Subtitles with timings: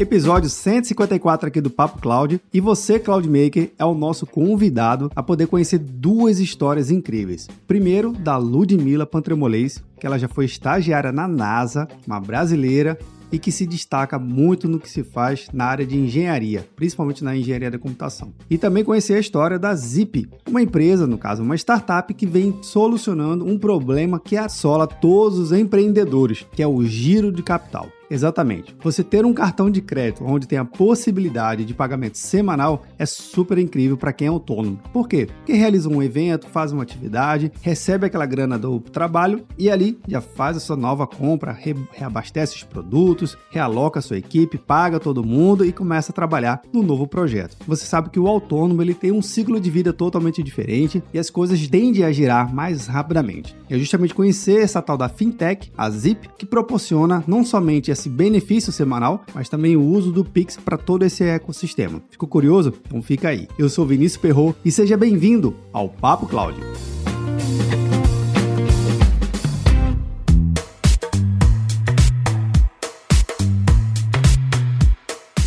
[0.00, 5.48] Episódio 154 aqui do Papo Cloud e você, Cloudmaker, é o nosso convidado a poder
[5.48, 7.48] conhecer duas histórias incríveis.
[7.66, 12.96] Primeiro, da Ludmila Pantremolês, que ela já foi estagiária na NASA, uma brasileira
[13.32, 17.36] e que se destaca muito no que se faz na área de engenharia, principalmente na
[17.36, 18.32] engenharia da computação.
[18.48, 22.56] E também conhecer a história da Zip, uma empresa, no caso uma startup, que vem
[22.62, 27.88] solucionando um problema que assola todos os empreendedores, que é o giro de capital.
[28.10, 28.74] Exatamente.
[28.82, 33.58] Você ter um cartão de crédito onde tem a possibilidade de pagamento semanal é super
[33.58, 34.80] incrível para quem é autônomo.
[34.92, 35.26] Por quê?
[35.26, 40.20] Porque realiza um evento, faz uma atividade, recebe aquela grana do trabalho e ali já
[40.20, 45.24] faz a sua nova compra, re reabastece os produtos, realoca a sua equipe, paga todo
[45.24, 47.56] mundo e começa a trabalhar no novo projeto.
[47.66, 51.30] Você sabe que o autônomo ele tem um ciclo de vida totalmente diferente e as
[51.30, 53.54] coisas tendem a girar mais rapidamente.
[53.68, 58.72] É justamente conhecer essa tal da fintech, a Zip, que proporciona não somente esse benefício
[58.72, 62.00] semanal, mas também o uso do Pix para todo esse ecossistema.
[62.08, 62.72] Ficou curioso?
[62.86, 63.48] Então fica aí.
[63.58, 66.62] Eu sou Vinícius Perro e seja bem-vindo ao Papo Cláudio.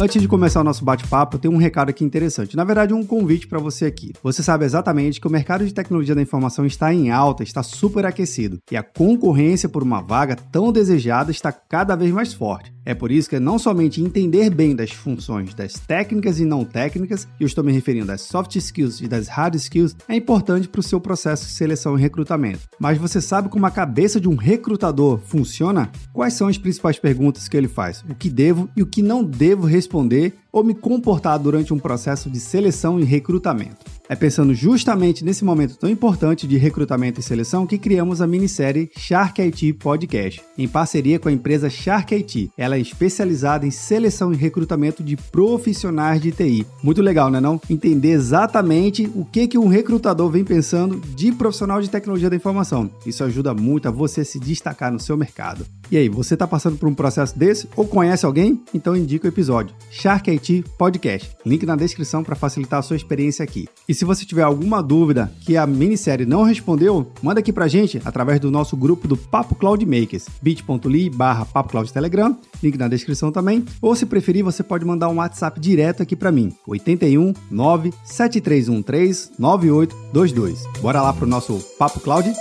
[0.02, 2.58] Antes de começar o nosso bate-papo, tenho um recado aqui interessante.
[2.58, 4.14] Na verdade, um convite para você aqui.
[4.24, 8.04] Você sabe exatamente que o mercado de tecnologia da informação está em alta, está super
[8.04, 12.74] aquecido, e a concorrência por uma vaga tão desejada está cada vez mais forte.
[12.84, 17.28] É por isso que não somente entender bem das funções das técnicas e não técnicas,
[17.40, 20.80] e eu estou me referindo das soft skills e das hard skills, é importante para
[20.80, 22.62] o seu processo de seleção e recrutamento.
[22.80, 25.92] Mas você sabe como a cabeça de um recrutador funciona?
[26.12, 28.04] Quais são as principais perguntas que ele faz?
[28.10, 29.91] O que devo e o que não devo responder?
[29.92, 33.92] Responder ou me comportar durante um processo de seleção e recrutamento.
[34.12, 38.92] É pensando justamente nesse momento tão importante de recrutamento e seleção que criamos a minissérie
[38.98, 42.52] Shark IT Podcast, em parceria com a empresa Shark IT.
[42.58, 46.68] Ela é especializada em seleção e recrutamento de profissionais de TI.
[46.84, 47.62] Muito legal, né não?
[47.70, 52.92] Entender exatamente o que, que um recrutador vem pensando de profissional de tecnologia da informação.
[53.06, 55.66] Isso ajuda muito a você se destacar no seu mercado.
[55.90, 58.62] E aí, você está passando por um processo desse ou conhece alguém?
[58.74, 60.30] Então indica o episódio Shark
[60.78, 61.32] Podcast.
[61.46, 63.68] Link na descrição para facilitar a sua experiência aqui.
[63.88, 68.02] E se você tiver alguma dúvida que a minissérie não respondeu, manda aqui pra gente
[68.04, 72.88] através do nosso grupo do Papo Cloud Makers, bit.ly barra Papo Cloud Telegram, link na
[72.88, 73.64] descrição também.
[73.82, 80.64] Ou se preferir, você pode mandar um WhatsApp direto aqui para mim, 81 97313 9822.
[80.82, 82.34] Bora lá pro nosso Papo Cloud?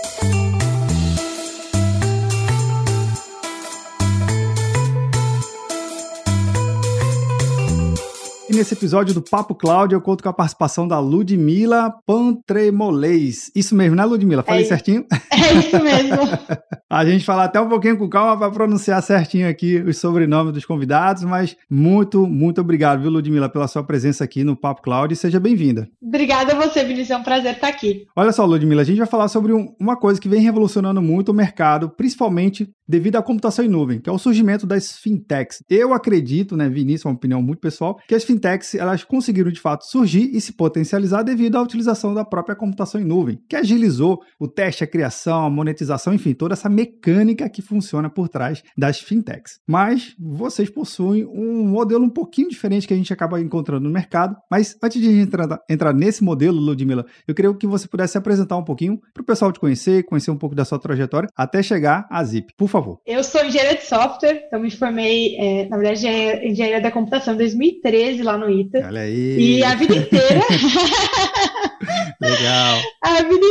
[8.61, 13.51] Nesse episódio do Papo Cláudio, eu conto com a participação da Ludmila Pantremolês.
[13.57, 14.43] Isso mesmo, né, Ludmila?
[14.43, 15.07] Falei é, certinho?
[15.41, 16.19] É isso mesmo.
[16.91, 20.67] a gente fala até um pouquinho com calma para pronunciar certinho aqui os sobrenomes dos
[20.67, 25.17] convidados, mas muito, muito obrigado, viu, Ludmila, pela sua presença aqui no Papo Cláudio e
[25.17, 25.89] seja bem-vinda.
[26.03, 28.05] Obrigada a você, Vinícius, é um prazer estar aqui.
[28.15, 31.31] Olha só, Ludmila, a gente vai falar sobre um, uma coisa que vem revolucionando muito
[31.31, 35.63] o mercado, principalmente devido à computação em nuvem, que é o surgimento das fintechs.
[35.71, 39.61] Eu acredito, né, Vinícius, é uma opinião muito pessoal, que as fintechs elas conseguiram de
[39.61, 44.21] fato surgir e se potencializar devido à utilização da própria computação em nuvem, que agilizou
[44.41, 48.99] o teste, a criação, a monetização, enfim, toda essa mecânica que funciona por trás das
[48.99, 49.61] fintechs.
[49.69, 54.35] Mas vocês possuem um modelo um pouquinho diferente que a gente acaba encontrando no mercado.
[54.51, 58.19] Mas antes de a gente entrar, entrar nesse modelo, Ludmilla, eu queria que você pudesse
[58.19, 61.63] apresentar um pouquinho para o pessoal te conhecer, conhecer um pouco da sua trajetória, até
[61.63, 62.53] chegar à Zip.
[62.57, 63.01] Por favor favor.
[63.07, 67.35] Eu sou engenheira de software, então me formei, é, na verdade, em engenharia da computação
[67.35, 68.87] em 2013 lá no ITA.
[68.87, 69.59] Olha aí.
[69.59, 70.41] E a vida inteira.
[72.21, 72.79] Legal.
[73.03, 73.47] A vida,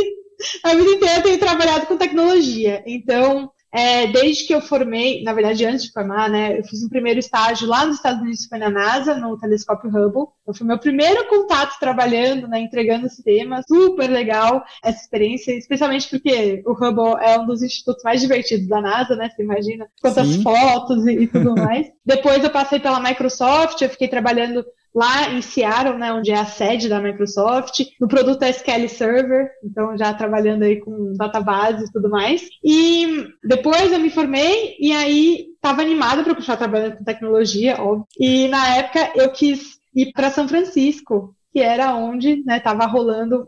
[0.64, 2.82] a vida inteira eu tenho trabalhado com tecnologia.
[2.86, 6.88] Então, é, desde que eu formei, na verdade, antes de formar, né, eu fiz um
[6.88, 10.26] primeiro estágio lá nos Estados Unidos, foi na NASA, no telescópio Hubble.
[10.42, 13.64] Então, foi meu primeiro contato trabalhando, né, entregando sistemas.
[13.68, 18.80] Super legal essa experiência, especialmente porque o Hubble é um dos institutos mais divertidos da
[18.80, 19.30] NASA, né?
[19.30, 20.42] Você imagina quantas Sim.
[20.42, 21.86] fotos e, e tudo mais.
[22.04, 24.64] Depois eu passei pela Microsoft, eu fiquei trabalhando
[24.94, 29.96] lá em Seattle, né, onde é a sede da Microsoft, no produto SQL Server, então
[29.96, 32.48] já trabalhando aí com databases e tudo mais.
[32.62, 38.06] E depois eu me formei e aí estava animada para continuar trabalhando com tecnologia, óbvio.
[38.18, 43.46] E na época eu quis ir para São Francisco, que era onde estava né, rolando,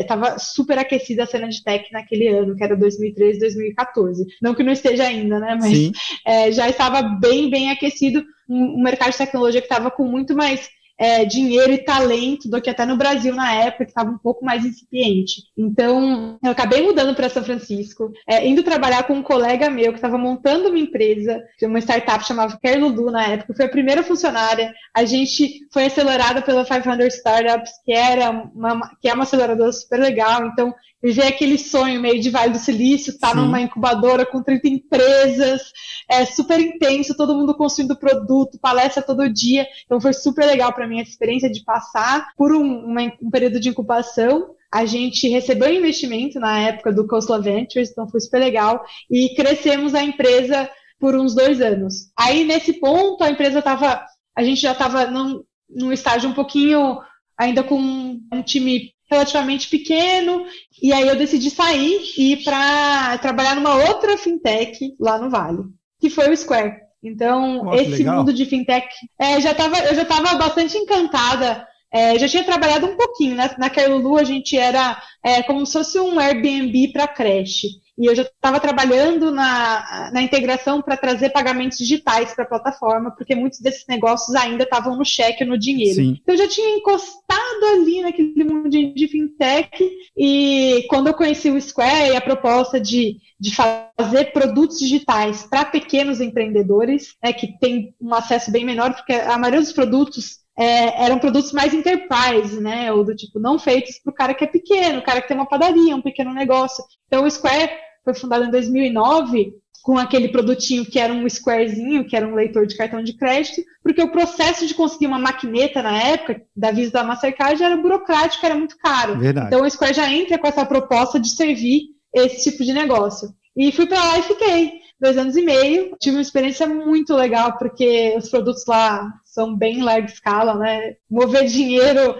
[0.00, 4.26] estava é, super aquecida a cena de tech naquele ano, que era 2013, 2014.
[4.42, 5.56] Não que não esteja ainda, né?
[5.58, 5.90] Mas
[6.26, 10.34] é, já estava bem, bem aquecido um, um mercado de tecnologia que estava com muito
[10.34, 10.68] mais
[10.98, 14.44] é, dinheiro e talento do que até no Brasil na época, que estava um pouco
[14.44, 15.44] mais incipiente.
[15.56, 19.98] Então, eu acabei mudando para São Francisco, é, indo trabalhar com um colega meu que
[19.98, 24.72] estava montando uma empresa, uma startup chamava Kerludu na época, foi a primeira funcionária.
[24.94, 30.00] A gente foi acelerada pela 500 Startups, que era uma, que é uma aceleradora super
[30.00, 30.46] legal.
[30.46, 34.68] Então, viver aquele sonho meio de Vale do Silício, estar tá numa incubadora com 30
[34.68, 35.62] empresas,
[36.08, 39.66] é super intenso, todo mundo construindo produto, palestra todo dia.
[39.84, 43.60] Então foi super legal para mim essa experiência de passar por um, uma, um período
[43.60, 44.54] de incubação.
[44.72, 48.84] A gente recebeu investimento na época do Coastal Ventures, então foi super legal.
[49.10, 50.68] E crescemos a empresa
[50.98, 52.10] por uns dois anos.
[52.18, 54.04] Aí, nesse ponto, a empresa estava.
[54.36, 56.98] A gente já estava num, num estágio um pouquinho
[57.36, 60.44] ainda com um time relativamente pequeno,
[60.82, 65.64] e aí eu decidi sair e ir para trabalhar numa outra fintech lá no Vale,
[66.00, 66.76] que foi o Square.
[67.02, 68.18] Então, esse legal.
[68.18, 68.88] mundo de fintech,
[69.18, 71.66] é, já tava, eu já estava bastante encantada.
[71.90, 73.50] É, já tinha trabalhado um pouquinho, né?
[73.56, 78.14] Na Kerlulu a gente era é, como se fosse um Airbnb para creche e eu
[78.14, 83.60] já estava trabalhando na, na integração para trazer pagamentos digitais para a plataforma, porque muitos
[83.60, 85.96] desses negócios ainda estavam no cheque ou no dinheiro.
[85.96, 86.18] Sim.
[86.22, 89.70] Então eu já tinha encostado ali naquele mundo de, de fintech,
[90.16, 95.64] e quando eu conheci o Square e a proposta de, de fazer produtos digitais para
[95.64, 101.04] pequenos empreendedores, né, que tem um acesso bem menor, porque a maioria dos produtos é,
[101.04, 102.92] eram produtos mais enterprise, né?
[102.92, 105.36] Ou do tipo, não feitos para o cara que é pequeno, o cara que tem
[105.36, 106.82] uma padaria, um pequeno negócio.
[107.06, 107.70] Então o Square
[108.08, 109.52] foi fundado em 2009
[109.82, 113.62] com aquele produtinho que era um squarezinho, que era um leitor de cartão de crédito,
[113.82, 118.44] porque o processo de conseguir uma maquineta na época, da Visa da Mastercard, era burocrático,
[118.44, 119.18] era muito caro.
[119.18, 119.48] Verdade.
[119.48, 121.82] Então o Square já entra com essa proposta de servir
[122.14, 123.28] esse tipo de negócio.
[123.56, 125.96] E fui para lá e fiquei dois anos e meio.
[126.00, 130.96] Tive uma experiência muito legal, porque os produtos lá são bem larga escala, né?
[131.10, 132.16] Mover dinheiro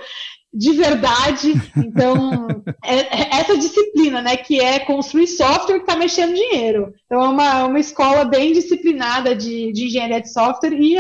[0.52, 1.52] de verdade.
[1.76, 2.48] Então,
[2.84, 6.92] é, é essa disciplina, né, que é construir software que está mexendo dinheiro.
[7.06, 10.98] Então, é uma, uma escola bem disciplinada de, de engenharia de software e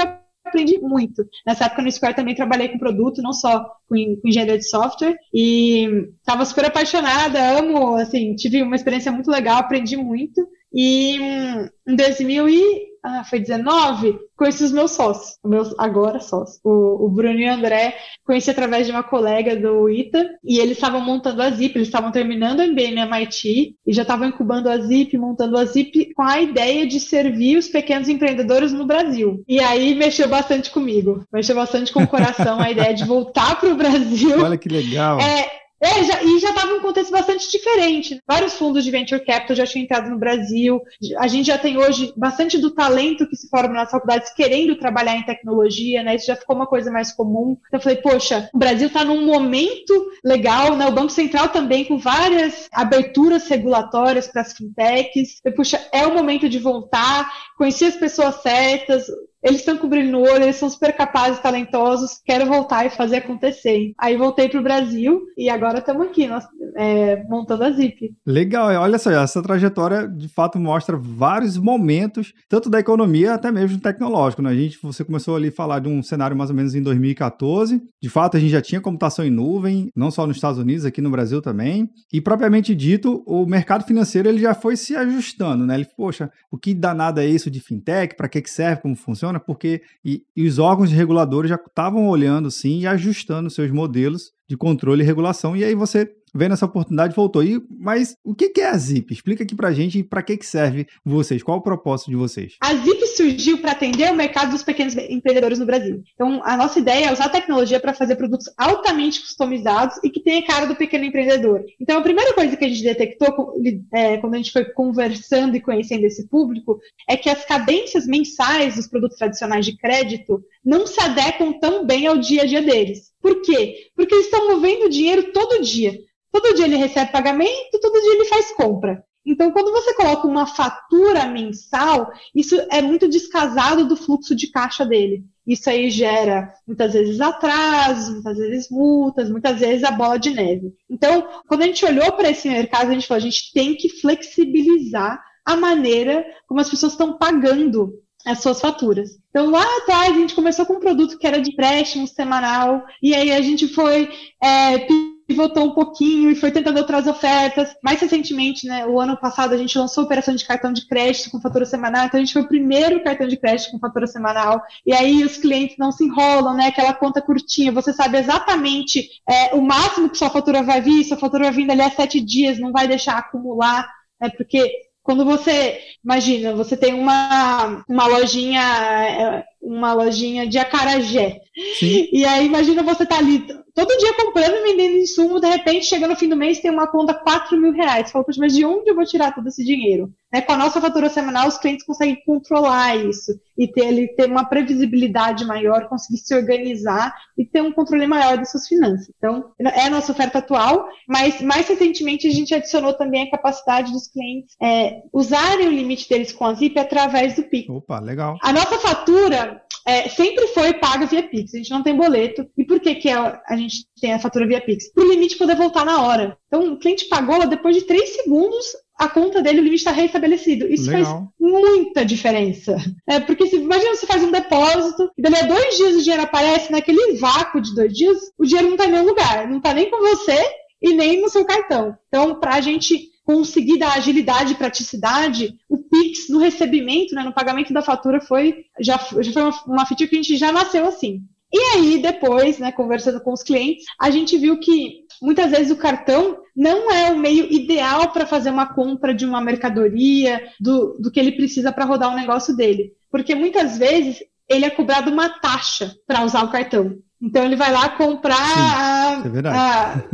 [0.48, 1.24] aprendi muito.
[1.46, 5.16] Nessa época no Square também trabalhei com produto, não só com, com engenharia de software,
[5.32, 10.46] e estava super apaixonada, amo, assim, tive uma experiência muito legal, aprendi muito.
[10.72, 16.60] E hum, em 2000 e ah, foi 19, conheci os meus sócios, meus agora sócios,
[16.64, 20.76] o, o Bruno e o André, conheci através de uma colega do ITA, e eles
[20.76, 24.68] estavam montando a Zip, eles estavam terminando a MBA no MIT, e já estavam incubando
[24.68, 29.42] a Zip, montando a Zip com a ideia de servir os pequenos empreendedores no Brasil.
[29.48, 33.70] E aí mexeu bastante comigo, mexeu bastante com o coração a ideia de voltar para
[33.70, 34.40] o Brasil.
[34.42, 35.18] Olha que legal.
[35.20, 38.20] É, é, já, e já estava um contexto bastante diferente.
[38.26, 40.80] Vários fundos de venture capital já tinham entrado no Brasil.
[41.18, 45.16] A gente já tem hoje bastante do talento que se forma nas faculdades querendo trabalhar
[45.16, 46.16] em tecnologia, né?
[46.16, 47.56] Isso já ficou uma coisa mais comum.
[47.68, 50.86] Então eu falei, poxa, o Brasil está num momento legal, né?
[50.86, 55.40] O Banco Central também com várias aberturas regulatórias para as fintechs.
[55.44, 59.06] Eu, puxa, é o momento de voltar, conhecer as pessoas certas,
[59.42, 63.92] eles estão cobrindo o olho, eles são super capazes, talentosos, quero voltar e fazer acontecer.
[63.98, 66.44] Aí voltei para o Brasil e agora estamos aqui, nós,
[66.76, 68.12] é, montando a Zip.
[68.26, 73.78] Legal, olha só, essa trajetória de fato mostra vários momentos, tanto da economia até mesmo
[73.78, 74.42] tecnológico.
[74.42, 74.50] Né?
[74.50, 77.80] A gente, você começou ali a falar de um cenário mais ou menos em 2014.
[78.02, 81.00] De fato, a gente já tinha computação em nuvem, não só nos Estados Unidos, aqui
[81.00, 81.88] no Brasil também.
[82.12, 85.74] E propriamente dito, o mercado financeiro ele já foi se ajustando, né?
[85.74, 88.16] Ele, poxa, o que danado é isso de fintech?
[88.16, 88.82] Para que, que serve?
[88.82, 89.27] Como funciona?
[89.28, 94.32] Funciona, porque e, e os órgãos reguladores já estavam olhando sim e ajustando seus modelos
[94.46, 95.56] de controle e regulação.
[95.56, 97.42] E aí você vendo essa oportunidade, voltou.
[97.42, 99.12] E, mas o que é a Zip?
[99.12, 102.56] Explica aqui pra gente para que, que serve vocês, qual o propósito de vocês?
[102.60, 106.02] A Zip surgiu para atender o mercado dos pequenos empreendedores no Brasil.
[106.14, 110.22] Então, a nossa ideia é usar a tecnologia para fazer produtos altamente customizados e que
[110.22, 111.64] tenha cara do pequeno empreendedor.
[111.80, 113.54] Então, a primeira coisa que a gente detectou
[113.92, 118.76] é, quando a gente foi conversando e conhecendo esse público é que as cadências mensais
[118.76, 123.08] dos produtos tradicionais de crédito não se adequam tão bem ao dia a dia deles.
[123.28, 123.90] Por quê?
[123.94, 125.98] Porque eles estão movendo dinheiro todo dia.
[126.32, 129.04] Todo dia ele recebe pagamento, todo dia ele faz compra.
[129.26, 134.86] Então, quando você coloca uma fatura mensal, isso é muito descasado do fluxo de caixa
[134.86, 135.24] dele.
[135.46, 140.72] Isso aí gera muitas vezes atrasos, muitas vezes multas, muitas vezes a bola de neve.
[140.88, 143.90] Então, quando a gente olhou para esse mercado, a gente falou: a gente tem que
[143.90, 147.92] flexibilizar a maneira como as pessoas estão pagando
[148.26, 149.18] as suas faturas.
[149.30, 153.14] Então, lá atrás, a gente começou com um produto que era de empréstimo semanal, e
[153.14, 154.10] aí a gente foi
[154.42, 154.86] é,
[155.28, 157.76] pivotou um pouquinho e foi tentando outras ofertas.
[157.82, 161.30] Mais recentemente, né, o ano passado, a gente lançou a operação de cartão de crédito
[161.30, 164.62] com fatura semanal, então a gente foi o primeiro cartão de crédito com fatura semanal,
[164.86, 169.54] e aí os clientes não se enrolam, né, aquela conta curtinha, você sabe exatamente é,
[169.54, 172.58] o máximo que sua fatura vai vir, sua fatura vai vir dali a sete dias,
[172.58, 173.86] não vai deixar acumular,
[174.18, 181.40] né, porque quando você, imagina, você tem uma, uma lojinha, é, uma lojinha de acarajé.
[181.78, 182.08] Sim.
[182.12, 183.44] E aí imagina você tá ali
[183.78, 186.88] todo dia comprando e vendendo insumo, de repente, chega no fim do mês, tem uma
[186.88, 188.10] conta 4 mil reais.
[188.10, 190.12] Fala, mas de onde eu vou tirar todo esse dinheiro?
[190.32, 190.40] Né?
[190.40, 194.44] Com a nossa fatura semanal, os clientes conseguem controlar isso e ter, ele, ter uma
[194.44, 199.12] previsibilidade maior, conseguir se organizar e ter um controle maior das suas finanças.
[199.16, 203.92] Então, é a nossa oferta atual, mas mais recentemente a gente adicionou também a capacidade
[203.92, 207.68] dos clientes é, usarem o limite deles com a Zip através do Pix.
[207.68, 208.36] Opa, legal.
[208.42, 211.54] A nossa fatura, é, sempre foi paga via Pix.
[211.54, 212.46] A gente não tem boleto.
[212.56, 214.92] E por que, que a, a gente tem a fatura via Pix?
[214.92, 216.36] Para o limite poder voltar na hora.
[216.46, 218.66] Então, o cliente pagou, depois de três segundos,
[218.98, 220.66] a conta dele, o limite está restabelecido.
[220.66, 221.04] Isso Legal.
[221.04, 222.76] faz muita diferença.
[223.08, 226.22] É, porque se, imagina você faz um depósito, e dali a dois dias o dinheiro
[226.22, 229.48] aparece, naquele vácuo de dois dias, o dinheiro não está em nenhum lugar.
[229.48, 230.38] Não está nem com você
[230.82, 231.96] e nem no seu cartão.
[232.08, 237.34] Então, para a gente conseguir dar agilidade e praticidade, o Pix no recebimento, né, no
[237.34, 240.88] pagamento da fatura foi já, já foi uma, uma feature que a gente já nasceu
[240.88, 241.20] assim.
[241.52, 245.76] E aí, depois, né, conversando com os clientes, a gente viu que muitas vezes o
[245.76, 251.10] cartão não é o meio ideal para fazer uma compra de uma mercadoria, do, do
[251.10, 252.94] que ele precisa para rodar o negócio dele.
[253.10, 256.96] Porque muitas vezes ele é cobrado uma taxa para usar o cartão.
[257.20, 260.04] Então ele vai lá comprar Sim, é a, a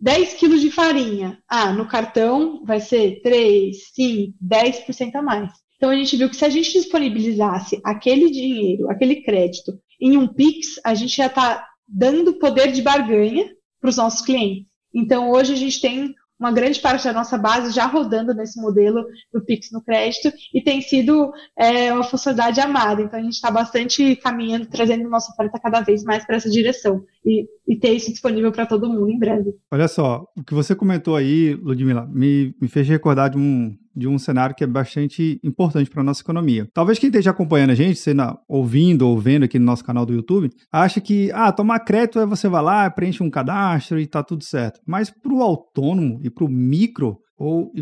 [0.00, 1.38] 10 quilos de farinha.
[1.48, 5.52] Ah, no cartão vai ser 3, 5, 10% a mais.
[5.76, 10.28] Então a gente viu que se a gente disponibilizasse aquele dinheiro, aquele crédito em um
[10.28, 14.66] Pix, a gente já está dando poder de barganha para os nossos clientes.
[14.94, 19.04] Então hoje a gente tem uma grande parte da nossa base já rodando nesse modelo
[19.32, 23.02] do Pix no crédito e tem sido é, uma funcionalidade amada.
[23.02, 27.04] Então a gente está bastante caminhando, trazendo nossa oferta cada vez mais para essa direção
[27.24, 29.54] e, e, ter isso disponível para todo mundo em breve.
[29.70, 34.08] Olha só, o que você comentou aí, Ludmila, me, me fez recordar de um, de
[34.08, 36.68] um cenário que é bastante importante para a nossa economia.
[36.72, 40.14] Talvez quem esteja acompanhando a gente, sendo ouvindo ou vendo aqui no nosso canal do
[40.14, 44.22] YouTube, acha que, ah, tomar crédito é você vai lá, preenche um cadastro e tá
[44.22, 44.80] tudo certo.
[44.86, 47.72] Mas para o autônomo e para o micro, ou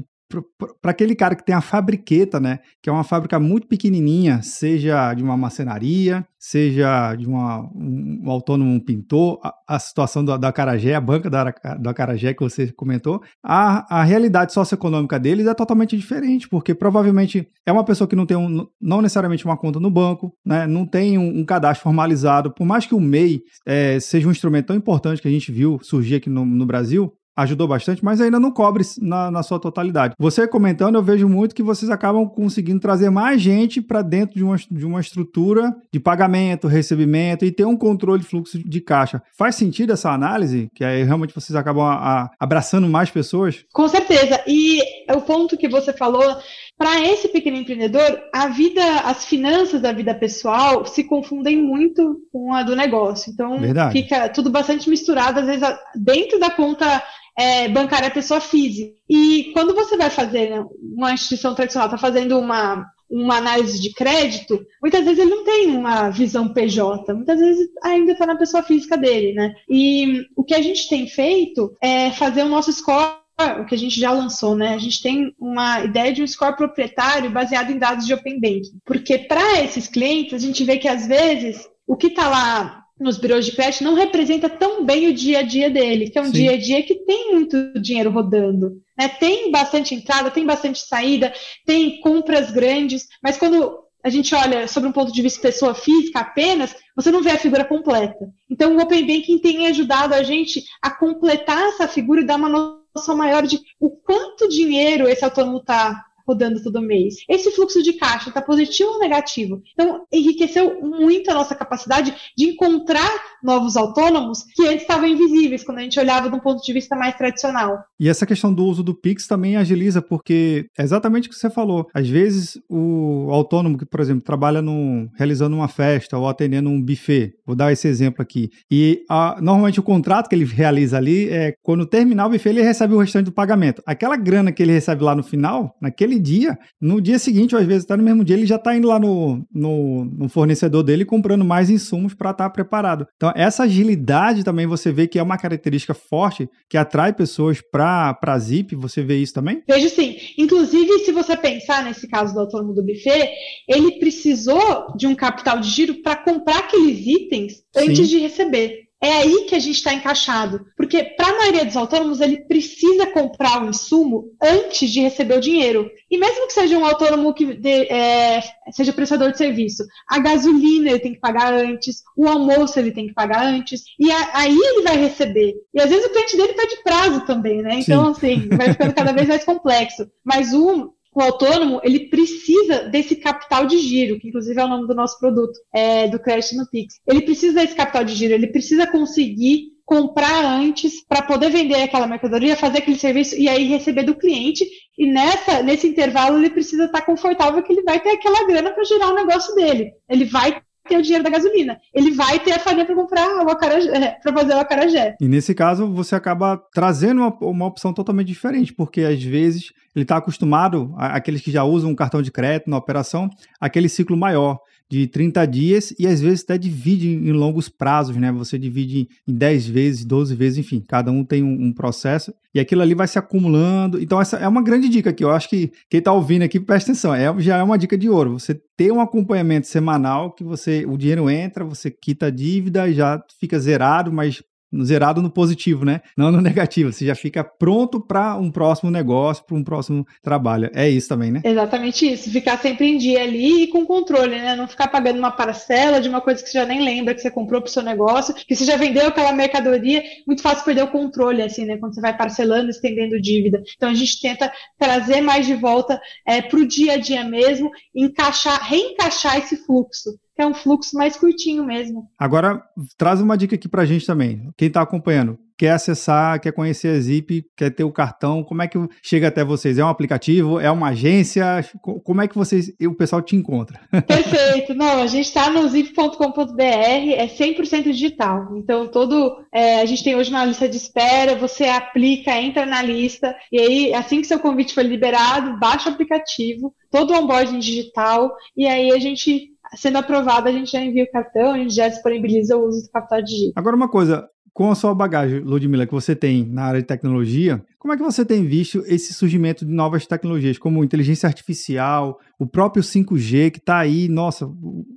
[0.80, 2.60] para aquele cara que tem a fabriqueta, né?
[2.80, 8.30] Que é uma fábrica muito pequenininha, seja de uma marcenaria, seja de uma, um, um
[8.30, 13.22] autônomo pintor, a, a situação da Carajé, a banca da, da Carajé que você comentou,
[13.42, 18.26] a, a realidade socioeconômica deles é totalmente diferente, porque provavelmente é uma pessoa que não
[18.26, 20.66] tem um, não necessariamente uma conta no banco, né?
[20.66, 24.66] Não tem um, um cadastro formalizado, por mais que o MEI é, seja um instrumento
[24.66, 28.38] tão importante que a gente viu surgir aqui no, no Brasil, ajudou bastante, mas ainda
[28.38, 30.14] não cobre na, na, sua totalidade.
[30.18, 34.44] Você comentando, eu vejo muito que vocês acabam conseguindo trazer mais gente para dentro de
[34.44, 39.22] uma, de uma estrutura de pagamento, recebimento e ter um controle de fluxo de caixa.
[39.36, 40.68] Faz sentido essa análise?
[40.74, 43.64] Que aí realmente vocês acabam a, a, abraçando mais pessoas?
[43.72, 44.40] Com certeza.
[44.46, 44.80] E
[45.12, 46.36] o ponto que você falou
[46.76, 52.52] para esse pequeno empreendedor, a vida, as finanças da vida pessoal se confundem muito com
[52.52, 53.30] a do negócio.
[53.32, 53.92] Então, Verdade.
[53.92, 57.02] fica tudo bastante misturado, às vezes dentro da conta
[57.38, 58.94] é, bancária pessoa física.
[59.08, 60.64] E quando você vai fazer, né,
[60.96, 65.68] uma instituição tradicional está fazendo uma, uma análise de crédito, muitas vezes ele não tem
[65.68, 69.54] uma visão PJ, muitas vezes ainda está na pessoa física dele, né?
[69.68, 73.21] E o que a gente tem feito é fazer o nosso score
[73.60, 74.74] o que a gente já lançou, né?
[74.74, 78.78] A gente tem uma ideia de um score proprietário baseado em dados de Open Banking.
[78.84, 83.18] Porque para esses clientes, a gente vê que às vezes o que está lá nos
[83.18, 86.26] birôs de crédito não representa tão bem o dia a dia dele, que é um
[86.26, 86.32] Sim.
[86.32, 88.80] dia a dia que tem muito dinheiro rodando.
[88.96, 89.08] Né?
[89.08, 91.32] Tem bastante entrada, tem bastante saída,
[91.66, 96.20] tem compras grandes, mas quando a gente olha sobre um ponto de vista pessoa física
[96.20, 98.28] apenas, você não vê a figura completa.
[98.50, 102.48] Então, o Open Banking tem ajudado a gente a completar essa figura e dar uma
[102.48, 102.81] noção
[103.16, 107.16] maior de o quanto dinheiro esse autônomo está rodando todo mês.
[107.28, 109.62] Esse fluxo de caixa está positivo ou negativo?
[109.72, 113.10] Então, enriqueceu muito a nossa capacidade de encontrar
[113.42, 116.96] novos autônomos que antes estavam invisíveis quando a gente olhava de um ponto de vista
[116.96, 117.78] mais tradicional.
[117.98, 121.50] E essa questão do uso do Pix também agiliza, porque é exatamente o que você
[121.50, 121.86] falou.
[121.94, 126.80] Às vezes, o autônomo que, por exemplo, trabalha num, realizando uma festa ou atendendo um
[126.80, 131.28] buffet, vou dar esse exemplo aqui, e a, normalmente o contrato que ele realiza ali
[131.28, 133.82] é quando terminar o buffet, ele recebe o restante do pagamento.
[133.86, 137.60] Aquela grana que ele recebe lá no final, naquele naquele dia, no dia seguinte, ou
[137.60, 140.82] às vezes até no mesmo dia, ele já está indo lá no, no, no, fornecedor
[140.82, 143.06] dele comprando mais insumos para estar tá preparado.
[143.16, 148.18] Então, essa agilidade também você vê que é uma característica forte que atrai pessoas para
[148.22, 148.74] a Zip.
[148.76, 149.62] Você vê isso também?
[149.66, 150.16] Vejo sim.
[150.36, 153.30] Inclusive, se você pensar nesse caso do autônomo do buffet,
[153.68, 158.16] ele precisou de um capital de giro para comprar aqueles itens antes sim.
[158.16, 158.91] de receber.
[159.02, 160.64] É aí que a gente está encaixado.
[160.76, 165.40] Porque, para a maioria dos autônomos, ele precisa comprar o insumo antes de receber o
[165.40, 165.90] dinheiro.
[166.08, 168.40] E mesmo que seja um autônomo que de, é,
[168.70, 173.08] seja prestador de serviço, a gasolina ele tem que pagar antes, o almoço ele tem
[173.08, 175.54] que pagar antes, e a, aí ele vai receber.
[175.74, 177.80] E às vezes o cliente dele pede prazo também, né?
[177.80, 178.34] Então, Sim.
[178.34, 180.06] assim, vai ficando cada vez mais complexo.
[180.24, 184.86] Mas um, o autônomo ele precisa desse capital de giro, que inclusive é o nome
[184.86, 186.94] do nosso produto, é, do crédito no Pix.
[187.06, 192.06] Ele precisa desse capital de giro, ele precisa conseguir comprar antes para poder vender aquela
[192.06, 194.66] mercadoria, fazer aquele serviço e aí receber do cliente.
[194.96, 198.84] E nessa, nesse intervalo ele precisa estar confortável que ele vai ter aquela grana para
[198.84, 199.92] gerar o negócio dele.
[200.08, 201.80] Ele vai ter o dinheiro da gasolina.
[201.94, 205.16] Ele vai ter a farinha para comprar o acarajé, para fazer o acarajé.
[205.20, 210.04] E nesse caso, você acaba trazendo uma, uma opção totalmente diferente, porque às vezes ele
[210.04, 213.28] está acostumado, aqueles que já usam um cartão de crédito na operação,
[213.60, 214.58] aquele ciclo maior
[214.90, 218.30] de 30 dias e às vezes até divide em longos prazos, né?
[218.32, 222.60] Você divide em 10 vezes, 12 vezes, enfim, cada um tem um, um, processo e
[222.60, 224.00] aquilo ali vai se acumulando.
[224.00, 226.92] Então, essa é uma grande dica que eu acho que quem está ouvindo aqui, presta
[226.92, 228.38] atenção, é, já é uma dica de ouro.
[228.38, 233.22] Você ter um acompanhamento semanal que você o dinheiro entra, você quita a dívida já
[233.38, 234.42] fica zerado, mas
[234.84, 236.00] zerado no positivo, né?
[236.16, 236.92] Não no negativo.
[236.92, 240.70] Você já fica pronto para um próximo negócio, para um próximo trabalho.
[240.74, 241.42] É isso também, né?
[241.44, 242.30] Exatamente isso.
[242.30, 244.56] Ficar sempre em dia ali e com controle, né?
[244.56, 247.30] Não ficar pagando uma parcela de uma coisa que você já nem lembra que você
[247.30, 250.02] comprou para o seu negócio, que você já vendeu aquela mercadoria.
[250.26, 251.76] Muito fácil perder o controle, assim, né?
[251.76, 253.62] Quando você vai parcelando, estendendo dívida.
[253.76, 257.70] Então a gente tenta trazer mais de volta é, para o dia a dia mesmo,
[257.94, 260.10] encaixar, reencaixar esse fluxo
[260.42, 262.08] é um fluxo mais curtinho mesmo.
[262.18, 262.62] Agora,
[262.96, 264.50] traz uma dica aqui para a gente também.
[264.56, 268.66] Quem está acompanhando, quer acessar, quer conhecer a Zip, quer ter o cartão, como é
[268.66, 269.78] que chega até vocês?
[269.78, 270.58] É um aplicativo?
[270.58, 271.64] É uma agência?
[271.80, 273.80] Como é que vocês, o pessoal te encontra?
[274.06, 274.74] Perfeito.
[274.74, 278.56] Não, a gente está no zip.com.br, é 100% digital.
[278.56, 282.82] Então, todo, é, a gente tem hoje uma lista de espera, você aplica, entra na
[282.82, 287.60] lista, e aí, assim que seu convite for liberado, baixa o aplicativo, todo o onboarding
[287.60, 291.74] digital, e aí a gente sendo aprovado, a gente já envia o cartão, a gente
[291.74, 293.52] já disponibiliza o uso do capital digital.
[293.56, 297.64] Agora, uma coisa, com a sua bagagem, Ludmilla, que você tem na área de tecnologia,
[297.78, 302.46] como é que você tem visto esse surgimento de novas tecnologias, como inteligência artificial, o
[302.46, 304.48] próprio 5G, que está aí, nossa,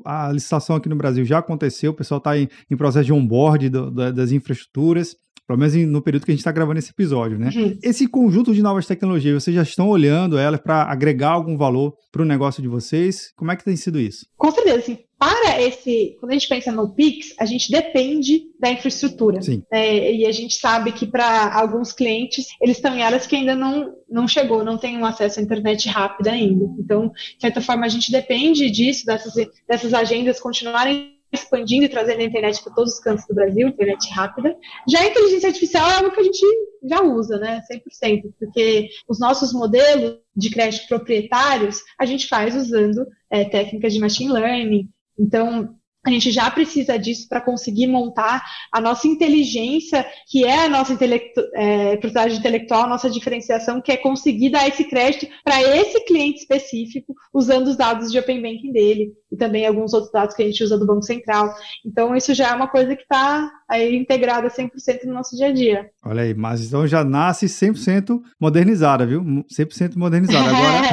[0.04, 3.70] a licitação aqui no Brasil já aconteceu, o pessoal está em, em, processo de onboard
[3.70, 5.16] do, do, das infraestruturas
[5.48, 7.50] pelo menos no período que a gente está gravando esse episódio, né?
[7.56, 7.78] Uhum.
[7.84, 12.22] Esse conjunto de novas tecnologias, vocês já estão olhando elas para agregar algum valor para
[12.22, 13.32] o negócio de vocês?
[13.36, 14.26] Como é que tem sido isso?
[14.38, 18.70] Com certeza, assim, para esse, quando a gente pensa no Pix, a gente depende da
[18.70, 19.42] infraestrutura.
[19.42, 19.64] Sim.
[19.72, 23.56] É, e a gente sabe que para alguns clientes, eles estão em áreas que ainda
[23.56, 26.66] não, não chegou, não tem um acesso à internet rápida ainda.
[26.80, 29.34] Então, de certa forma, a gente depende disso, dessas,
[29.68, 34.10] dessas agendas continuarem expandindo e trazendo a internet para todos os cantos do Brasil, internet
[34.12, 34.56] rápida.
[34.90, 36.46] Já a inteligência artificial é algo que a gente
[36.84, 43.06] já usa, né, 100%, porque os nossos modelos de crédito proprietários a gente faz usando
[43.30, 44.90] é, técnicas de machine learning.
[45.18, 50.70] Então, a gente já precisa disso para conseguir montar a nossa inteligência, que é a
[50.70, 55.62] nossa intelectu é, propriedade intelectual, a nossa diferenciação, que é conseguir dar esse crédito para
[55.62, 60.36] esse cliente específico, usando os dados de Open Banking dele e também alguns outros dados
[60.36, 61.54] que a gente usa do Banco Central.
[61.84, 65.52] Então, isso já é uma coisa que está aí integrada 100% no nosso dia a
[65.52, 65.90] dia.
[66.04, 69.24] Olha aí, mas então já nasce 100% modernizada, viu?
[69.24, 70.50] 100% modernizada.
[70.50, 70.86] Agora.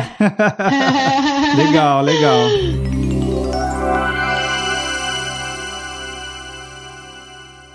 [1.56, 2.91] legal, legal.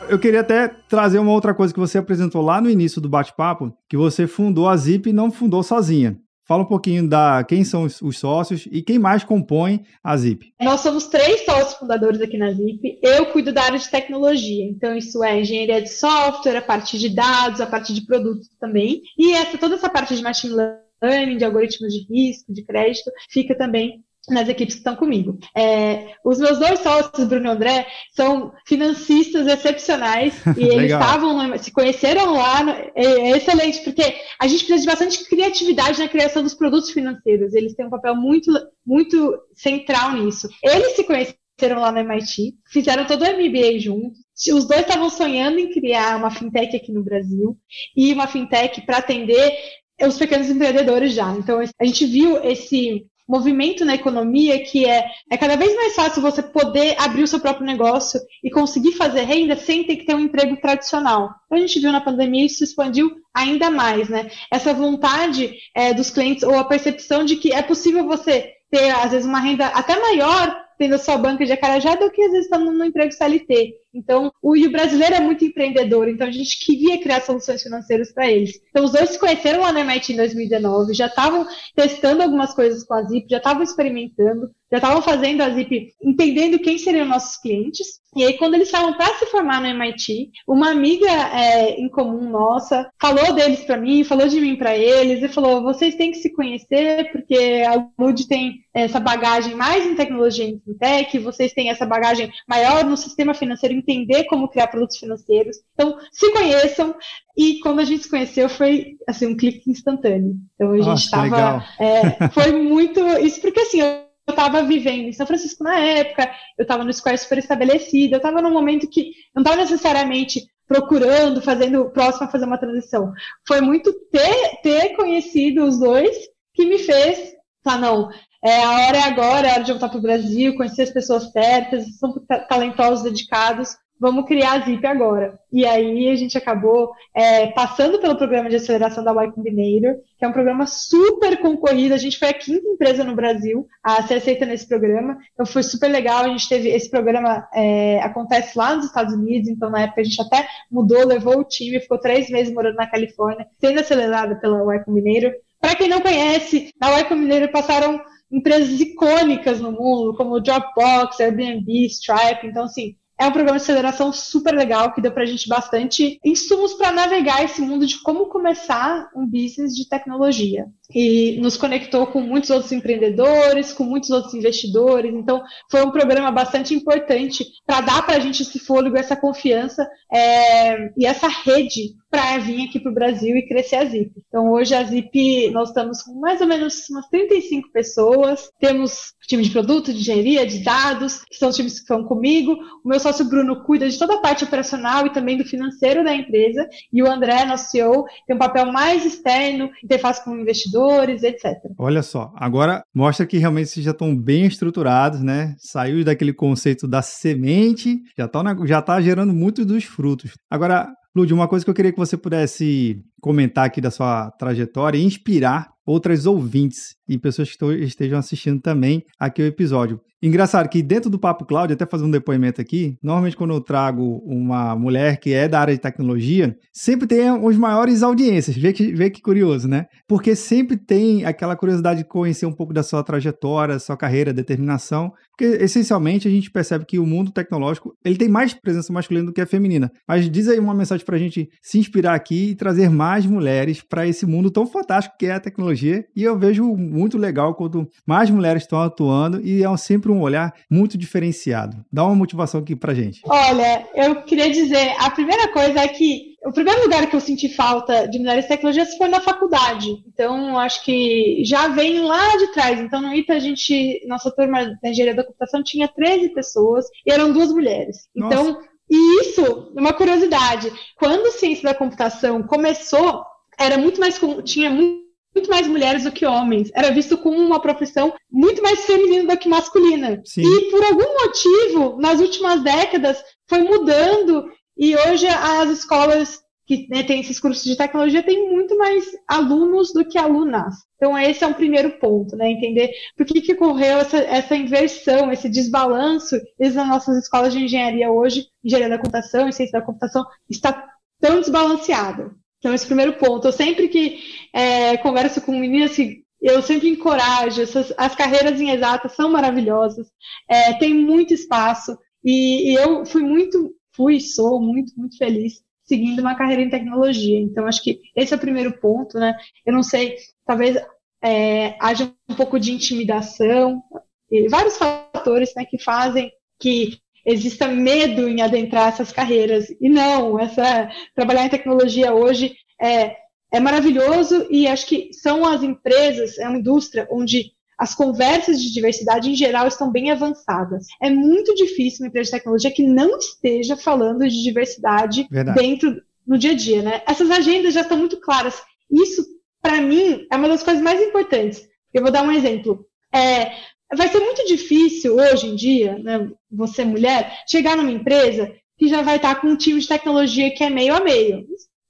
[0.09, 3.73] Eu queria até trazer uma outra coisa que você apresentou lá no início do bate-papo,
[3.89, 6.17] que você fundou a Zip e não fundou sozinha.
[6.47, 10.53] Fala um pouquinho da quem são os sócios e quem mais compõe a Zip.
[10.61, 12.97] Nós somos três sócios fundadores aqui na Zip.
[13.03, 17.09] Eu cuido da área de tecnologia, então isso é engenharia de software, a parte de
[17.09, 19.01] dados, a parte de produtos também.
[19.17, 20.55] E essa toda essa parte de machine
[21.01, 25.39] learning, de algoritmos de risco, de crédito, fica também nas equipes que estão comigo.
[25.55, 31.71] É, os meus dois sócios, Bruno e André, são financistas excepcionais e eles estavam, se
[31.71, 32.59] conheceram lá,
[32.95, 37.53] é, é, excelente, porque a gente precisa de bastante criatividade na criação dos produtos financeiros.
[37.53, 38.51] Eles têm um papel muito,
[38.85, 40.49] muito central nisso.
[40.63, 44.19] Eles se conheceram lá no MIT, fizeram todo o MBA juntos.
[44.53, 47.57] Os dois estavam sonhando em criar uma fintech aqui no Brasil
[47.95, 49.57] e uma fintech para atender
[50.05, 51.31] os pequenos empreendedores já.
[51.31, 56.21] Então, a gente viu esse movimento na economia que é, é cada vez mais fácil
[56.21, 60.15] você poder abrir o seu próprio negócio e conseguir fazer renda sem ter que ter
[60.15, 61.29] um emprego tradicional.
[61.45, 64.29] Então, a gente viu na pandemia isso expandiu ainda mais, né?
[64.51, 69.11] Essa vontade é, dos clientes ou a percepção de que é possível você ter, às
[69.11, 72.45] vezes, uma renda até maior tendo a sua banca de acarajé do que às vezes
[72.45, 73.73] estando no emprego CLT.
[73.93, 78.59] Então, o, brasileiro é muito empreendedor, então a gente queria criar soluções financeiras para eles.
[78.69, 82.83] Então, os dois se conheceram lá na MIT em 2019, já estavam testando algumas coisas
[82.83, 87.37] com a Zip, já estavam experimentando, já estavam fazendo a Zip, entendendo quem seriam nossos
[87.37, 87.87] clientes.
[88.15, 92.29] E aí, quando eles estavam para se formar no MIT, uma amiga é, em comum
[92.29, 96.17] nossa falou deles para mim, falou de mim para eles e falou: vocês têm que
[96.17, 101.69] se conhecer, porque a Lud tem essa bagagem mais em tecnologia em fintech, vocês têm
[101.69, 105.57] essa bagagem maior no sistema financeiro entender como criar produtos financeiros.
[105.73, 106.95] Então, se conheçam.
[107.37, 110.35] E quando a gente se conheceu, foi assim, um clique instantâneo.
[110.55, 111.63] Então a gente estava.
[111.79, 112.99] É, foi muito.
[113.19, 117.17] Isso porque assim, eu estava vivendo em São Francisco na época, eu estava no Square
[117.17, 122.45] super estabelecido, eu estava num momento que não estava necessariamente procurando, fazendo próximo a fazer
[122.45, 123.13] uma transição.
[123.47, 126.17] Foi muito ter, ter conhecido os dois
[126.53, 128.09] que me fez falar, não,
[128.43, 131.31] é, a hora é agora, é hora de voltar para o Brasil, conhecer as pessoas
[131.31, 132.13] certas, são
[132.47, 135.39] talentosos, dedicados, vamos criar a Zip agora.
[135.51, 140.25] E aí a gente acabou é, passando pelo programa de aceleração da Y Combinator, que
[140.25, 141.93] é um programa super concorrido.
[141.93, 145.17] A gente foi a quinta empresa no Brasil a ser aceita nesse programa.
[145.33, 146.25] Então foi super legal.
[146.25, 149.49] A gente teve esse programa é, acontece lá nos Estados Unidos.
[149.49, 152.89] Então na época a gente até mudou, levou o time, ficou três meses morando na
[152.89, 155.31] Califórnia, sendo acelerada pela Y Combinator.
[155.59, 157.99] Para quem não conhece, na Y Combinator passaram
[158.31, 162.47] empresas icônicas no mundo, como Dropbox, Airbnb, Stripe.
[162.47, 166.19] Então, assim, é um programa de aceleração super legal que deu para a gente bastante
[166.23, 170.65] insumos para navegar esse mundo de como começar um business de tecnologia.
[170.93, 175.13] E nos conectou com muitos outros empreendedores, com muitos outros investidores.
[175.13, 179.85] Então, foi um programa bastante importante para dar para a gente esse fôlego, essa confiança
[180.13, 184.11] é, e essa rede para vir aqui para o Brasil e crescer a Zip.
[184.27, 189.43] Então, hoje a Zip, nós estamos com mais ou menos umas 35 pessoas, temos time
[189.43, 192.53] de produto, de engenharia, de dados, que são times que estão comigo.
[192.83, 196.13] O meu sócio Bruno cuida de toda a parte operacional e também do financeiro da
[196.13, 201.55] empresa, e o André, nosso CEO, tem um papel mais externo, interface com investidores, etc.
[201.77, 205.55] Olha só, agora mostra que realmente vocês já estão bem estruturados, né?
[205.57, 210.33] Saiu daquele conceito da semente, já está já tá gerando muitos dos frutos.
[210.49, 214.97] Agora, Lud, uma coisa que eu queria que você pudesse comentar aqui da sua trajetória
[214.97, 220.01] e inspirar outras ouvintes e pessoas que estejam assistindo também aqui o episódio.
[220.21, 224.23] Engraçado que dentro do Papo Cloud, até fazer um depoimento aqui, normalmente quando eu trago
[224.25, 228.57] uma mulher que é da área de tecnologia, sempre tem os maiores audiências.
[228.57, 229.85] Vê que, vê que curioso, né?
[230.07, 235.13] Porque sempre tem aquela curiosidade de conhecer um pouco da sua trajetória, sua carreira, determinação.
[235.37, 239.31] Porque essencialmente a gente percebe que o mundo tecnológico ele tem mais presença masculina do
[239.31, 239.91] que a feminina.
[240.07, 243.81] Mas diz aí uma mensagem para a gente se inspirar aqui e trazer mais mulheres
[243.81, 246.03] para esse mundo tão fantástico que é a tecnologia.
[246.15, 250.51] E eu vejo muito legal quando mais mulheres estão atuando e é sempre um olhar
[250.71, 251.77] muito diferenciado.
[251.93, 253.21] Dá uma motivação aqui para gente.
[253.25, 257.49] Olha, eu queria dizer, a primeira coisa é que o primeiro lugar que eu senti
[257.49, 260.01] falta de mulheres tecnologias foi na faculdade.
[260.07, 262.79] Então, acho que já vem lá de trás.
[262.79, 267.11] Então, no ITA, a gente, nossa turma da engenharia da computação tinha 13 pessoas e
[267.11, 268.07] eram duas mulheres.
[268.15, 268.33] Nossa.
[268.33, 273.25] Então, e isso, uma curiosidade, quando ciência da computação começou,
[273.59, 275.05] era muito mais tinha muito
[275.35, 276.71] muito mais mulheres do que homens.
[276.73, 280.19] Era visto como uma profissão muito mais feminina do que masculina.
[280.25, 280.41] Sim.
[280.41, 287.01] E por algum motivo, nas últimas décadas, foi mudando e hoje as escolas que né,
[287.03, 290.75] têm esses cursos de tecnologia têm muito mais alunos do que alunas.
[290.97, 292.51] Então esse é um primeiro ponto, né?
[292.51, 298.11] Entender por que, que ocorreu essa, essa inversão, esse desbalanço nas nossas escolas de engenharia
[298.11, 300.85] hoje, engenharia da computação e ciência da computação, está
[301.21, 302.31] tão desbalanceada.
[302.59, 303.47] Então, esse primeiro ponto.
[303.47, 304.19] Eu sempre que
[304.53, 310.07] é, converso com meninas que eu sempre encorajo, essas, as carreiras em exatas são maravilhosas,
[310.49, 316.19] é, tem muito espaço, e, e, eu fui muito, fui, sou muito, muito feliz seguindo
[316.19, 317.39] uma carreira em tecnologia.
[317.39, 319.35] Então, acho que esse é o primeiro ponto, né?
[319.65, 320.77] Eu não sei, talvez
[321.23, 323.81] é, haja um pouco de intimidação,
[324.29, 329.67] e vários fatores né, que fazem que exista medo em adentrar essas carreiras.
[329.81, 333.15] E não, essa trabalhar em tecnologia hoje é,
[333.51, 338.73] é maravilhoso e acho que são as empresas, é uma indústria onde as conversas de
[338.73, 340.87] diversidade em geral estão bem avançadas.
[341.01, 345.59] É muito difícil uma empresa de tecnologia que não esteja falando de diversidade Verdade.
[345.59, 347.01] dentro no dia a dia, né?
[347.07, 348.61] Essas agendas já estão muito claras.
[348.91, 349.23] Isso
[349.61, 351.67] para mim, é uma das coisas mais importantes.
[351.93, 352.85] Eu vou dar um exemplo.
[353.13, 353.51] É,
[353.93, 359.01] vai ser muito difícil hoje em dia, né, você mulher, chegar numa empresa que já
[359.01, 361.45] vai estar com um time de tecnologia que é meio a meio.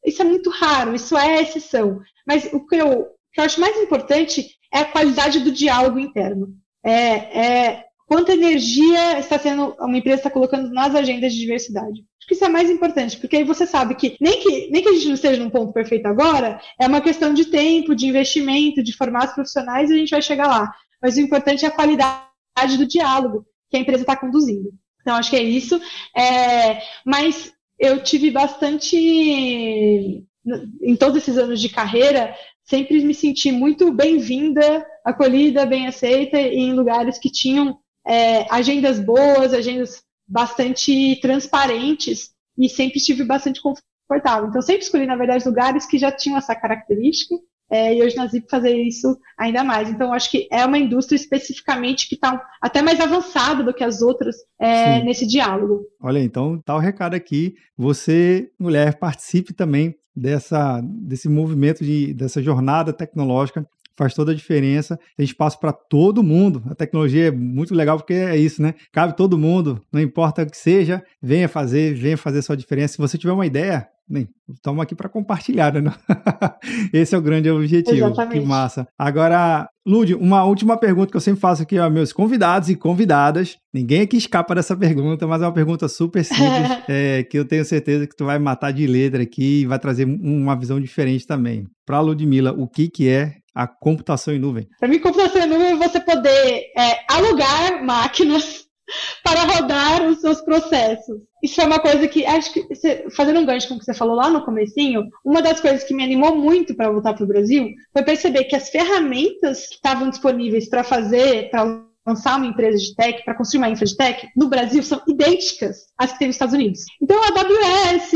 [0.06, 2.00] Isso é muito raro, isso é exceção.
[2.26, 6.00] Mas o que eu, o que eu acho mais importante é a qualidade do diálogo
[6.00, 6.56] interno.
[6.84, 12.06] É, é quanta energia está sendo uma empresa está colocando nas agendas de diversidade.
[12.18, 14.90] Acho que isso é mais importante, porque aí você sabe que nem que, nem que
[14.90, 18.84] a gente não esteja num ponto perfeito agora, é uma questão de tempo, de investimento,
[18.84, 20.74] de formar os profissionais e a gente vai chegar lá.
[21.02, 24.72] Mas o importante é a qualidade do diálogo que a empresa está conduzindo.
[25.02, 25.80] Então, acho que é isso.
[26.16, 32.36] É, mas eu tive bastante, em todos esses anos de carreira,
[32.68, 39.54] sempre me senti muito bem-vinda, acolhida, bem aceita em lugares que tinham é, agendas boas,
[39.54, 44.50] agendas bastante transparentes e sempre estive bastante confortável.
[44.50, 47.36] Então, sempre escolhi, na verdade, lugares que já tinham essa característica
[47.70, 49.90] é, e hoje na Zip fazer isso ainda mais.
[49.90, 54.02] Então, acho que é uma indústria especificamente que está até mais avançada do que as
[54.02, 55.86] outras é, nesse diálogo.
[56.02, 57.56] Olha, então tá o recado aqui.
[57.78, 65.00] Você, mulher, participe também dessa, desse movimento, de, dessa jornada tecnológica faz toda a diferença.
[65.16, 66.64] Tem espaço para todo mundo.
[66.70, 68.76] A tecnologia é muito legal porque é isso, né?
[68.94, 72.94] Cabe todo mundo, não importa o que seja, venha fazer, venha fazer sua diferença.
[72.94, 75.92] Se você tiver uma ideia, Bem, estamos aqui para compartilhar, né?
[76.94, 77.98] Esse é o grande objetivo.
[77.98, 78.40] Exatamente.
[78.40, 78.88] Que massa.
[78.98, 83.58] Agora, Lud, uma última pergunta que eu sempre faço aqui aos meus convidados e convidadas.
[83.74, 86.40] Ninguém aqui escapa dessa pergunta, mas é uma pergunta super simples,
[86.88, 90.06] é, que eu tenho certeza que tu vai matar de letra aqui e vai trazer
[90.06, 91.66] uma visão diferente também.
[91.86, 94.68] Para Ludmilla, o que, que é a computação em nuvem?
[94.80, 98.68] Para mim, computação em nuvem é você poder é, alugar máquinas
[99.24, 101.18] para rodar os seus processos.
[101.44, 102.68] Isso é uma coisa que, acho que,
[103.16, 105.94] fazendo um gancho com o que você falou lá no comecinho, uma das coisas que
[105.94, 110.08] me animou muito para voltar para o Brasil foi perceber que as ferramentas que estavam
[110.08, 114.28] disponíveis para fazer, para lançar uma empresa de tech, para construir uma infra de tech,
[114.36, 116.86] no Brasil são idênticas às que tem nos Estados Unidos.
[117.02, 118.12] Então, a AWS,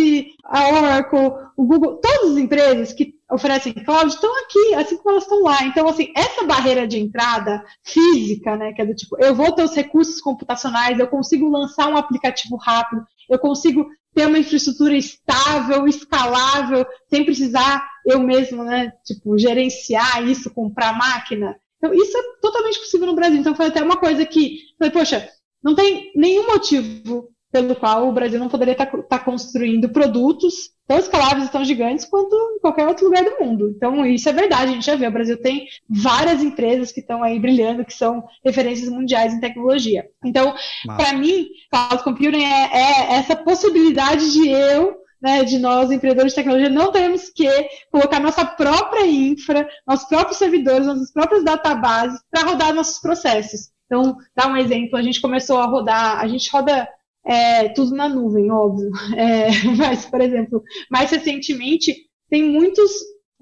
[0.45, 5.23] a Oracle, o Google, todas as empresas que oferecem cloud estão aqui, assim como elas
[5.23, 5.63] estão lá.
[5.63, 9.63] Então, assim, essa barreira de entrada física, né, que é do tipo, eu vou ter
[9.63, 15.87] os recursos computacionais, eu consigo lançar um aplicativo rápido, eu consigo ter uma infraestrutura estável,
[15.87, 21.55] escalável, sem precisar eu mesmo, né, tipo, gerenciar isso, comprar máquina.
[21.77, 23.39] Então, isso é totalmente possível no Brasil.
[23.39, 25.29] Então, foi até uma coisa que, falei, poxa,
[25.63, 30.99] não tem nenhum motivo pelo qual o Brasil não poderia estar, estar construindo produtos tão
[30.99, 33.73] escaláveis e tão gigantes quanto em qualquer outro lugar do mundo.
[33.73, 35.07] Então, isso é verdade, a gente já vê.
[35.07, 40.05] O Brasil tem várias empresas que estão aí brilhando, que são referências mundiais em tecnologia.
[40.21, 40.53] Então,
[40.85, 46.35] para mim, cloud computing é, é essa possibilidade de eu né, de nós, empreendedores de
[46.35, 47.47] tecnologia, não temos que
[47.91, 53.69] colocar nossa própria infra, nossos próprios servidores, nossas próprias databases para rodar nossos processos.
[53.85, 56.89] Então, dá um exemplo, a gente começou a rodar, a gente roda
[57.25, 58.91] é, tudo na nuvem, óbvio.
[59.17, 61.95] É, mas, por exemplo, mais recentemente,
[62.29, 62.91] tem muitos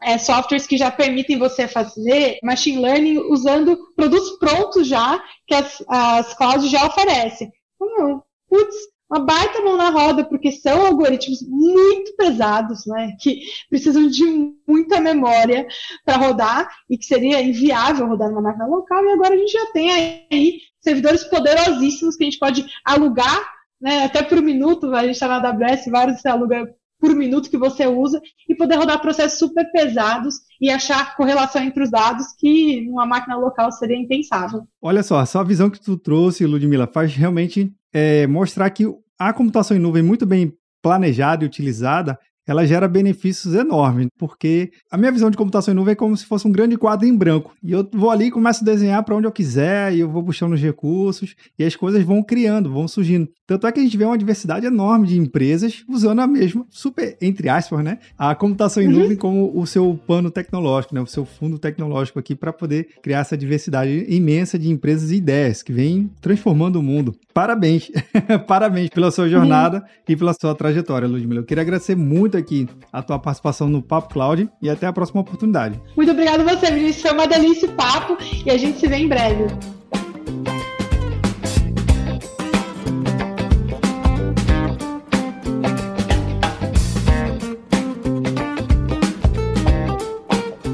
[0.01, 5.83] é, softwares que já permitem você fazer machine learning usando produtos prontos já, que as,
[5.87, 7.51] as clouds já oferecem.
[7.75, 8.75] Então, putz,
[9.09, 14.23] uma baita mão na roda, porque são algoritmos muito pesados, né, que precisam de
[14.67, 15.67] muita memória
[16.05, 19.65] para rodar e que seria inviável rodar numa máquina local, e agora a gente já
[19.71, 25.13] tem aí servidores poderosíssimos que a gente pode alugar, né, até por minuto, a gente
[25.13, 26.67] está na AWS, vários você aluga
[26.99, 31.83] por minuto que você usa, e poder rodar processos super pesados e achar correlação entre
[31.83, 34.67] os dados que numa máquina local seria impensável.
[34.81, 38.85] Olha só, essa visão que tu trouxe, Ludmila, faz realmente é, mostrar que
[39.17, 44.97] a computação em nuvem muito bem planejada e utilizada, ela gera benefícios enormes, porque a
[44.97, 47.53] minha visão de computação em nuvem é como se fosse um grande quadro em branco.
[47.63, 50.23] E eu vou ali e começo a desenhar para onde eu quiser, e eu vou
[50.23, 53.29] puxando os recursos, e as coisas vão criando, vão surgindo.
[53.45, 57.15] Tanto é que a gente vê uma diversidade enorme de empresas usando a mesma, super,
[57.21, 57.99] entre aspas, né?
[58.17, 58.99] A computação em uhum.
[58.99, 61.01] nuvem como o seu pano tecnológico, né?
[61.01, 65.61] O seu fundo tecnológico aqui para poder criar essa diversidade imensa de empresas e ideias
[65.61, 67.15] que vêm transformando o mundo.
[67.31, 67.91] Parabéns!
[68.47, 69.83] Parabéns pela sua jornada uhum.
[70.07, 71.41] e pela sua trajetória, Ludmila.
[71.41, 75.21] Eu queria agradecer muito aqui a tua participação no Papo Cloud e até a próxima
[75.21, 75.79] oportunidade.
[75.95, 77.01] Muito obrigado a você, Vinícius.
[77.01, 79.45] Foi uma delícia o papo e a gente se vê em breve.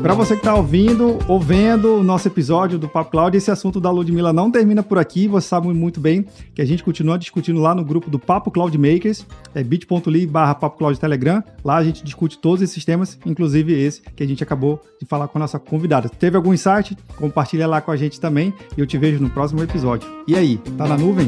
[0.05, 3.81] Para você que está ouvindo ou vendo o nosso episódio do Papo Cloud, esse assunto
[3.81, 5.27] da Ludmilla não termina por aqui.
[5.27, 8.77] Você sabe muito bem que a gente continua discutindo lá no grupo do Papo Cloud
[8.77, 11.43] Makers, é bit.ly barra Papo Cloud Telegram.
[11.63, 15.27] Lá a gente discute todos esses temas, inclusive esse que a gente acabou de falar
[15.27, 16.07] com a nossa convidada.
[16.07, 16.95] Teve algum insight?
[17.15, 20.07] Compartilha lá com a gente também e eu te vejo no próximo episódio.
[20.27, 21.27] E aí, tá na nuvem?